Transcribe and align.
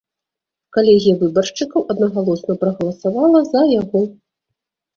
Калегія 0.77 1.15
выбаршчыкаў 1.19 1.85
аднагалосна 1.95 2.57
прагаласавала 2.65 3.45
за 3.53 3.61
яго. 3.79 4.05